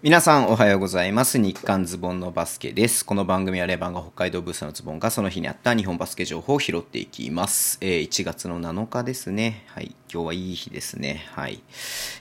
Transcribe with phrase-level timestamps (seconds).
[0.00, 1.38] 皆さんおはようございます。
[1.40, 3.04] 日刊ズボンのバスケです。
[3.04, 7.78] この番組はレバンが北海道ブースのズボンがその日にあった日本バスケ情報を拾っていきます。
[7.80, 9.64] えー1月の7日ですね。
[9.66, 9.96] はい。
[10.08, 11.26] 今日はいい日ですね。
[11.32, 11.64] はい。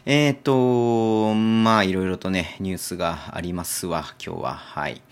[0.08, 4.54] えっ、と、まあいろいろとね、ニュースがありますわ、今日は。
[4.56, 5.04] はい。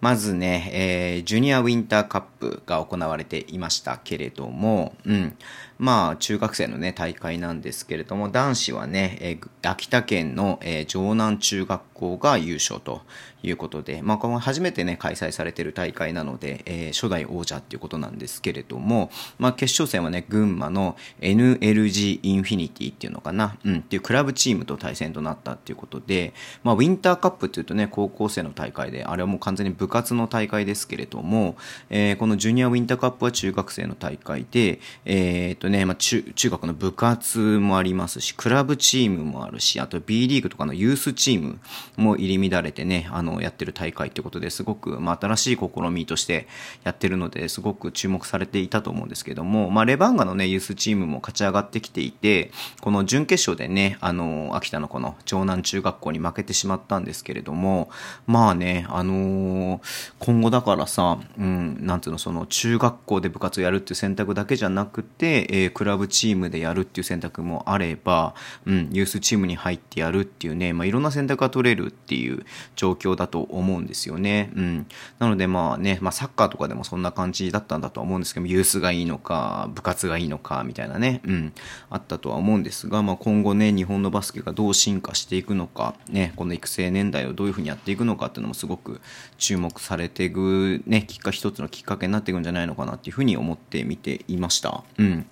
[0.00, 5.36] まずね、えージュニアウィンターカップが行われていましたけれども、うん。
[5.78, 13.02] まあ、中学生のね、大会なんですけれども、男子はね、えー秋田県の、えー城南中学校が優勝と
[13.42, 31.56] いうことで、まあ、これも初めてね、開催されている大会なので、えー初代王者っていうことなんですけれども、まあ、決勝戦はね、群馬の NLG インフィニティっていうのかな、うん、っていうクラブチームと対戦となったっていうことで、まあ、ウィンターカップっていうとね、高校生の大会で、あれはもう完全に部活の大会ですけれども、
[31.90, 41.58] えーこのジュニアウィンターカップは中学生の大会で、えーっとね、まあ、中、中学の部活もありますし、クラブチームもあるし、あと B リーグとかのユースチーム
[41.96, 46.46] も入り乱れてね、あの、やってる大会ってことですごく、まあ、新しい試みとして
[46.84, 57.90] やってるので、すごく注目されていたと思うんですけども、まあ、レバンガのね、ユースチームも勝ち上がってきていて、この準決勝でね、あの、秋田のこの城南中学校に負けてしまったんですけれども、
[58.26, 59.80] まあね、あのー
[60.18, 72.44] 今後だからさ、うん、なんていうの、その中学校で部活をやるっていう選択だけじゃなくて、えークラブチームでやるっていう選択もあれば、うん、ユースチームに入ってやるっていうね、まあ、いろんな選択が取れるっていう
[72.74, 74.50] 状況だと思うんですよね。
[74.54, 74.86] うん。
[75.18, 81.52] なのでまあね、まあサッカーとかでもそんな感じだったんだとは思うんですけど、ユースがいいのか、部活がいいのか、みたいなね、うん、
[81.90, 89.00] あったとは思うんですが、まあ今後ね、日本のバスケがどう進化していくのか、ね、この育成年代をどういうふうにやっていくのかっていうのもすごく
[89.38, 94.82] 注目されていく、ね、きっか一つのきっかけになっていくんじゃないのかなっていうふうに思って見ていました。
[94.98, 95.26] うん。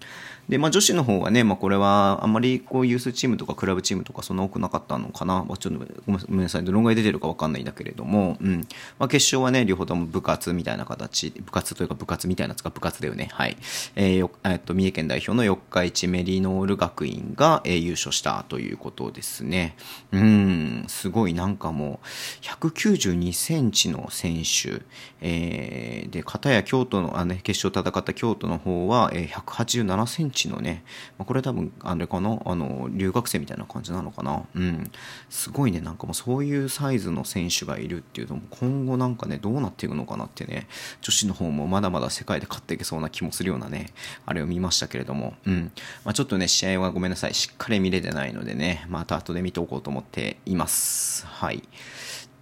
[0.49, 5.45] で、まあ女子の方はね、まあこれはあんまりこうユースチームとかクラブチームとかそんな多くなかったのかな？
[5.45, 6.65] まあちょっとごめんなさい。
[6.65, 8.67] どのぐらい出てるかわかんないんだけれども、うん。
[8.99, 13.29] まあ決勝はね、両方とも部活みたいな形、部活というか部活みたいなやつが部活だよね。
[13.33, 13.57] はい。
[13.95, 19.77] えーえっと、三重県代表の四日市メリノール学院が、えー優勝したということですね。
[20.13, 22.07] うん、すごいなんかもう、
[22.45, 24.83] 192センチの選手、
[25.21, 30.85] えーで、片や京都の、あね、決勝戦った京都の方は、えー187センチのね、
[31.19, 34.45] まあ、これ多分、あれかな、あの、留学生みたいな感じなのかな。
[34.55, 34.91] うん。
[35.31, 40.67] すごいね、なんかもうそういうサイズの選手がいるっていうのも、今後なんかね、どうなっていくのかなってね、
[41.01, 43.93] 女子の方もまだまだ世界で勝っていけそうな気もするようなね、
[44.27, 45.73] あれを見ましたけれども、うん。
[46.05, 51.27] まあちょっとね、試合はごめんなさい、しっかり見れてないのでね、また後で見ておこうと思っています。
[51.27, 51.63] はい。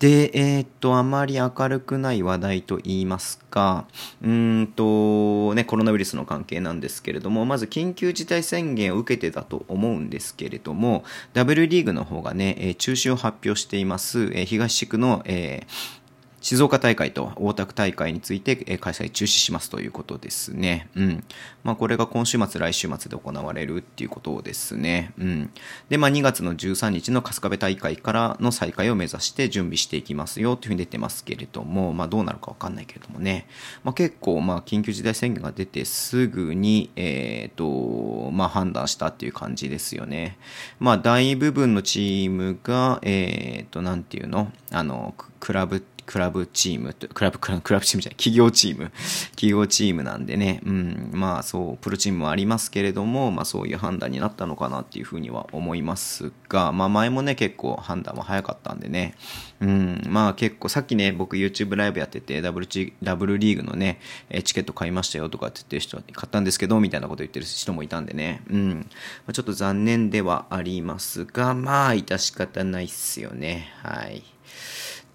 [0.03, 3.87] で、えーっと、あまり明るくない話題と言いますか、
[4.21, 11.05] うんと、ね、コロナウイルスの関係なんですけれども、まず緊急事態宣言を受けてだと思うんですけれども、
[11.35, 16.02] W リーグの方がね、え中止を発表しています、え東地区の、えー
[16.43, 20.89] 静岡大会と大田区大会について、開催中止しますということですね。
[20.97, 21.25] うん。
[21.63, 25.13] まあ、これが今週末、来週末で行われるっていうことですね。
[25.19, 25.51] うん。
[25.89, 33.47] で、まあ、2月の13日の春日部大会からの再開を目指して準備していきますよというふうに出てますけれども、まあ、どうなるかわかんないけれどもね。
[33.85, 40.39] まあ、結構、まあ、緊急事態宣言が出てすぐに、えっ、と、まあ、判断したっていう感じですよね。
[40.81, 44.51] まあ、大部分のチームが、えっ、と、なんていうの？
[44.73, 48.91] あの、クラブクラブチームと、クラブ、クラブクラブチームじゃない、企業チーム、
[49.31, 59.15] 企業チームなんでね、うん、まあそう、プロチームもありますけれども、まあそういう判断になったのかなっていうふうには思いますが、まあ前もね、結構判断は早かったんでね、
[59.63, 63.99] うん、まあ結構、さっきね、僕 YouTube ライブやってて、ダブルチ、ダブルリーグのね、
[64.45, 68.85] チケット買いましたよとかって言ってる人、買ったんですけど、みたいなこと言ってる人もいたんでね、うん、ま
[69.29, 74.23] あ、ちょっと残念ではありますが、まあ、致し方ないっすよね、はい。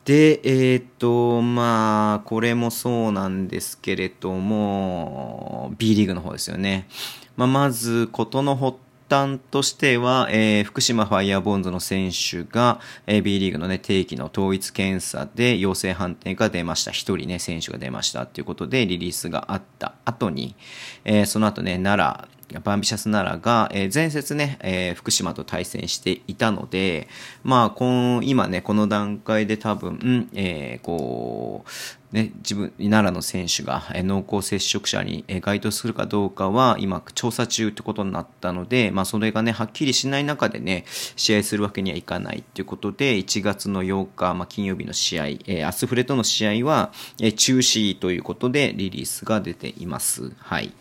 [0.08, 6.88] で、えっ、と、まあ、これもそうなんですけれども、B リーグの方ですよね。
[7.36, 8.78] まあ、まず、ことの発
[9.10, 16.92] 端としては、えー福島ファイヤーボンズの選手が、えー B リーグのね、定期の統一検査で陽性判定が出ました。
[16.92, 20.56] 一人ね、選手が出ましたっていうことでリリースがあった後に、
[21.04, 27.08] えーその後ね、奈良、バンビシャス奈良が、えー前節ね、えー福島と対戦していたので、
[27.44, 40.86] まあ、今ね、この段階で多分、えーこう、ね、自分、奈良の選手が、え濃厚接触者に、え該当するかどうかは、今、調査中ってことになったので、まあ、それがね、はっきりしない中でね、
[41.18, 50.32] 試合するわけにはいかないっていうことで、1月の8日、まあ、金曜日の試合、えーアスフレとの試合は、え中止ということで、リリースが出ています。
[50.38, 50.72] はい。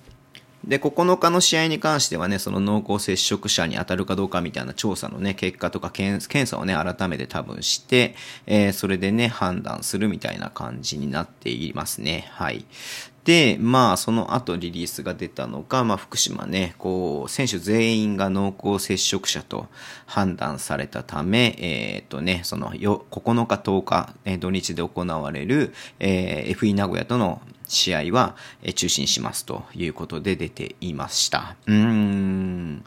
[0.66, 8.14] で、9日の試合に関してはね、その濃厚接触者に当たるかどうかみたいな調査のね、結果とか検査をね、改めて多分して、
[8.46, 12.28] えー、それでね、判断するみたいな感じになっていますね。
[12.32, 12.64] はい。
[13.26, 19.66] で、まあ、その後リリースが出たのが、まあ、福島ね、こう、選手全員が濃厚接触者と
[20.06, 31.56] 判断されたため、えっ、ー、とね、そのよ、9日、10日、えー、土日で行われる、えー、FE 名古屋との試合は、え、中止にしますということで出ていました。
[31.66, 32.84] うーん。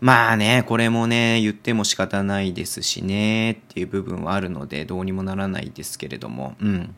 [0.00, 6.94] まあね、これもね、言っても仕方ないですしね、っていう部分はあるので、どうにもならないですけれども、うん。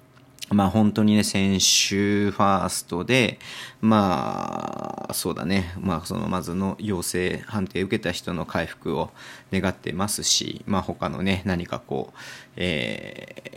[0.51, 3.39] まあ本当にね、選手ファーストで、
[3.81, 9.11] まあ、そうだね、まあそのまずの陽性判定を受けた人の回復を
[9.53, 12.19] 願ってますし、まあ他のね、何かこう、
[12.57, 13.51] えー、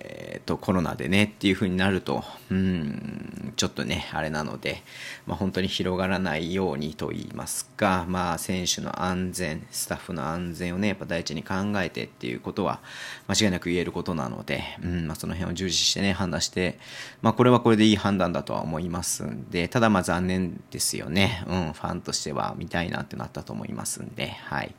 [0.45, 4.83] と、コロナでねっていう風になると、うん、ちょっとね、あれなので、
[5.25, 12.81] まあ本当に広がらないようにと言いますか、まあ選手の安全、スタッフの安全をね、やっぱ第一に考えてっていうことは
[13.27, 16.77] 間違いなく言えることなので、うん、まあその辺を重視してね、判断して、
[17.21, 21.43] まあこれはこれでいい判断だとは思いますんで、ただまあ残念ですよね。
[21.47, 24.75] うん、ファンとしては見たいなってなったと思いますんで、はい。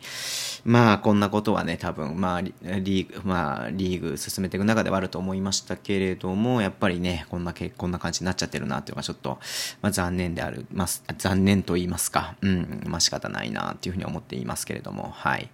[0.65, 9.39] まあこんなことはね、多分、まあリーグ、まあリーグ進めていく中ではあると思いましたけれども、やっぱりね、こんなけ、こんな感じになっちゃってるなっていうのがちょっと、
[9.83, 15.49] まあ残念である、まあ残念と言いますか、うん、まあ仕方ないなっていうふうに思っていますけれども、はい。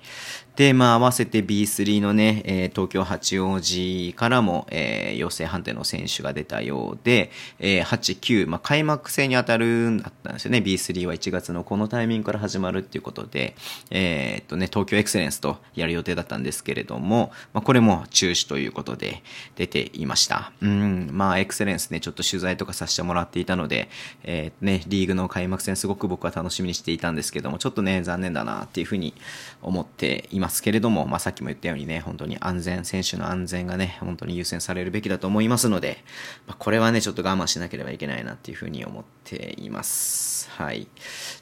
[0.60, 7.30] で、まあ合わせて B3 のね、えー、東京八王子からも、えー、陽性判定の選手が出たようで、
[7.60, 10.58] えー、8、9、ま開幕戦に当たるんだったんですよね。
[10.58, 13.56] B3 は1月のこのタイミングから始まるっていうことで、
[13.90, 19.22] えー、っとね、東京エクセレンスとやる予定だったんですけれども、まあこれも中止ということで
[19.56, 20.52] 出ていました。
[20.60, 23.88] うん、まあエクセレンスね、ちょっと取材とかさせてもらっていたので、
[24.24, 29.14] えー、ね、リーグの開幕戦すごく僕は楽しみにしていたんですけども、ちょっとね、残念だなっていうふうに
[29.62, 36.04] 思っていますけれども、まあさっきも言ったようにね、本当に安全、選手の安全がね、本当に優先されるべきだと思いますので、
[36.46, 40.50] まあ、これはね、ちょっと我慢しなければいけないなっていうふうに思っています。
[40.50, 40.88] はい。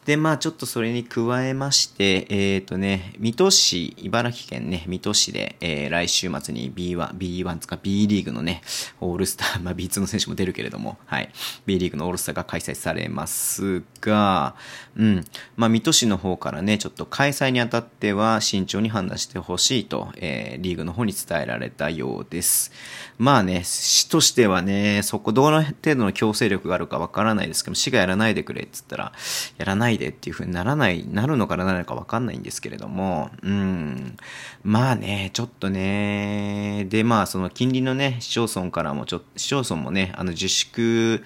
[0.05, 8.62] で、まあちょっとそれに加えまして、えっ、ー、とね、水戸市、茨城県ね、水戸市で、えー、来週末に B1、B1 つか B リーグのね、
[9.00, 11.31] オールスター、まあ B2 の選手も出るけれども、はい。
[11.66, 14.55] B リーグのオールスターが開催されますが、
[14.96, 15.25] うん。
[15.56, 22.72] まあ水戸市の方からね、ちょっと開催にあたっては慎重に判判断してほしいと、えー、リーグの方に伝えられたようです。
[23.16, 29.12] まあね、市としてはね、そこどの程度の強制力があるかわからないですけど、市がやらないでくれって言ったら、
[29.56, 34.16] やらないでっていう風にならない、なるのかならないのかわかんないんですけれども、うん。
[34.64, 41.24] まあね、ちょっとね、で、まあその近隣のね、市町村からもちょっと、市町村もね、あの自粛、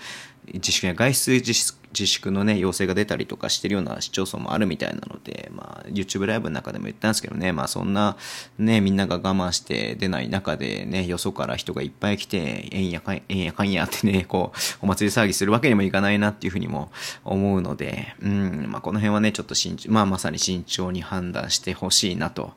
[0.53, 8.17] 自粛や外出自粛自粛のね、要請が出たりとかしてるような市町村もあるみたいなので、まあ、YouTube ライブの中でも言ったんですけどね、まあそんな、
[8.59, 16.91] ね、みんなが我慢して出ない中でね、よそから人がいっぱい来て、えんやかん、えんやかんやってね、こう、お祭り騒ぎするわけにもいかないなっていうふうにも
[17.25, 22.53] 思うので、うん、まあこの辺はね、ちょっと慎重、まあまさに慎重に判断してほしいなと。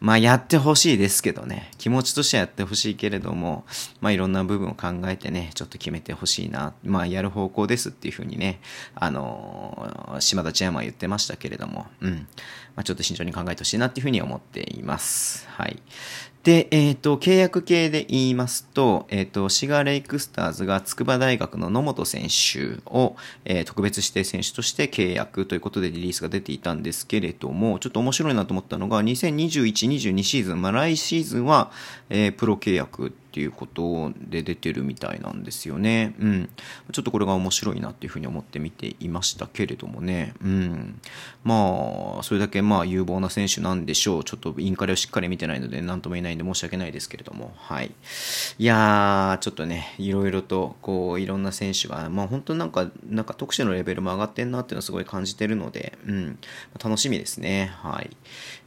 [0.00, 3.64] まあやってほしいですけどね、気持ちとしてはやってほしいけれども、
[4.00, 6.74] まあいろんな部分を考えてね、ちょっと決めてほしいな。
[6.84, 8.60] まあやる方向ですっていうふうにね、
[8.94, 12.26] あの、島田千山は言ってましたけれども、うん。
[12.76, 15.48] まあ、ちょっと慎重に考えてほしいなっていうふうに思っています。
[15.48, 15.80] はい。
[16.42, 31.72] で、えっ、ー、と、契約系で言いますと、えっ、ー、と、シガーレイクスターズが筑波大学の野本選手を、えー、特別指定選手として契約ということでリリースが出ていたんですけれども、ちょっと面白いなと思ったのが、2021-22シーズン、まあ、来シーズンは、
[32.08, 36.14] えー、プロ契約っていうことで出てるみたいなんですよね。
[36.18, 36.48] うん。
[36.90, 40.34] ちょっとこれが面白いなっていうふうに思って見ていましたけれどもね。
[40.42, 41.00] うん。
[41.44, 44.24] まあ、それだけまあ有望な選手なんでしょう。
[44.24, 47.52] ちょっとインカレをしっかり見てないので何とも言えないんで申し訳ないですけれども。
[47.56, 47.92] はい。
[48.58, 56.38] いやー、ちょっとね、いろいろとこういろんな選手が、まあ本当なんか、なんか特殊のレベルも上がってんなっていうのはすごい感じてるので、うん。
[56.82, 57.72] 楽しみですね。
[57.76, 58.10] はい。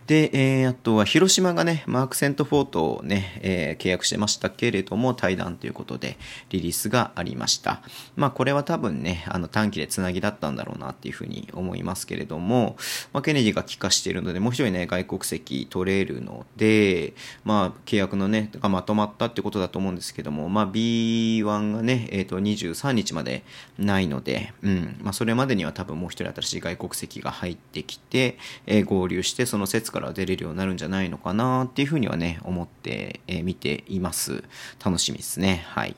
[0.07, 6.17] で、えー、あとは広島がね、マーク・セントフォートをね、えー、契約してましたけれども、対談ということで
[6.50, 7.81] リリースがありました。
[8.15, 12.75] まあこれは多分ね、あの短期でつなぎだったんだろうなっていうふうに思いますけれども、
[13.13, 17.13] まあ、ケネディが帰化しているので、もう一人ね、外国籍取れるので、
[17.45, 23.43] まあ契約のね、がまとまったってことだと思うんですけども、まあ B1 がね、えっ、ー、と23日まで
[23.77, 34.43] ないので、うん、まあそれまでには多分もう一人新しい外国籍が入ってきて、えー、合流して、その節から出れるようになるんじゃないのかなっていうふうにはね、思って、えー、見ています。
[34.83, 35.63] 楽しみですね。
[35.67, 35.95] はい。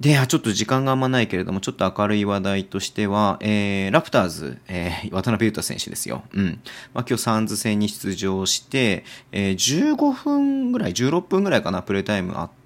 [0.00, 6.22] で、ちょっと時間があんまないけれども、ちょっと明るい話題としては、えー、ラプターズ、えー、渡辺裕太選手ですよ。
[6.32, 6.60] うん。
[6.94, 9.54] まあ、今日サンズ戦に出場して、えー、
[9.96, 12.57] 15分ぐらい、16分ぐらいかな、プレータイムあって、、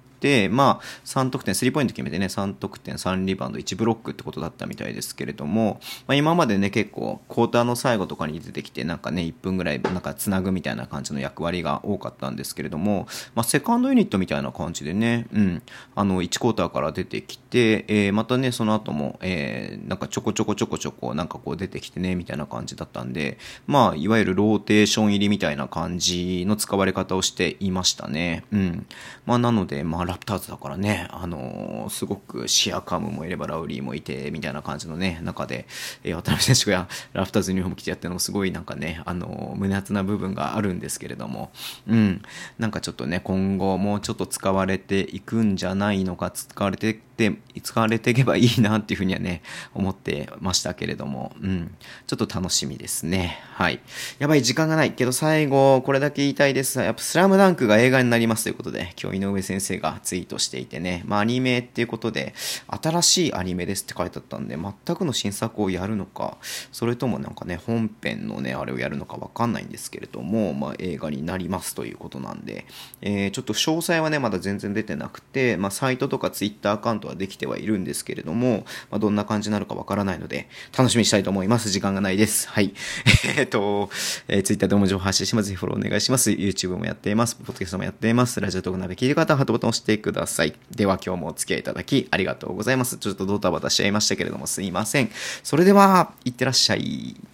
[0.49, 15.61] まあ、3得点、スリーポイント決めてね、3得点、3リバウンド、1ブロックってことだったみたいですけれども、まあ、今までね、結構、クォーターの最後とかに出てきて、なんかね、1分ぐらい、なんかつなぐみたいな感じの役割が多かったんですけれども、まあ、セカンドユニットみたいな感じでね、うん、
[15.95, 23.37] あの、1クォーターから出てきて、えー、またね、その後も、えー、なんかちょこちょこちょこちょこ、なんかこう出てきてね、みたいな感じだったんで、
[23.67, 28.43] まあ、いわゆるローテーション入りみたいな感じの使われ方をしていましたね。
[28.51, 28.85] うん。
[29.25, 35.65] まあ、なので、まあ、ラプターズだからね、あのー、すごくシアカムもいればラウリーもいて、みたいな感じのね、中で、
[36.03, 41.51] えー、渡辺選手がラフターズユニフォーム着てやってるのもすごいなんかね、あのー、胸厚な部分があるんですけれども、
[41.87, 42.21] うん、
[42.59, 49.41] なんかちょっとね、今後もうちょっと使われていくんじゃないのか、使われてて使われていけばいいなっていうふうにはね、
[49.73, 51.75] 思ってましたけれども、うん。
[52.07, 53.39] ちょっと楽しみですね。
[53.53, 53.79] はい。
[54.19, 56.79] やばい、時間がないけど最後、これだけ言いたいです。
[56.79, 62.33] やっぱスラムダンクが映画になりますということで、今日井上先生がツイートしていてね、まあアニメっていうことで、
[62.67, 66.37] 新しいアニメですって書いてあったんで、全くの新作をやるのか、
[66.71, 72.65] それともなんかね、本編のね、あれをやるのかわかんないんですけれども、まあ映画になりますということなんで、
[73.01, 81.69] えー、ちょっと詳細はね、まだ全然出てなくて、まあサイトとかツイッターアカウントはできてはいるんですけれども、まあ、どんな感じなるかわからないので、楽しみにしたいと思います。
[81.69, 82.47] 時間がないです。
[82.49, 82.73] はい。
[83.37, 83.89] えっと、
[84.27, 85.49] えー、Twitter でも情報発信します。
[85.49, 86.31] ぜひフォローお願いします。
[86.31, 87.35] YouTube もやっています。
[87.35, 88.39] ポッドキャストもやっています。
[88.39, 90.53] ラジオトーク鍋聞いてる方はハートボタンを押してください。
[90.71, 92.97] では今日もお付き合いいただきありがとうございます。
[92.97, 95.09] ちょっとドタバタしちゃいましたけれどもすいません。
[95.43, 97.32] それでは、いってらっしゃい。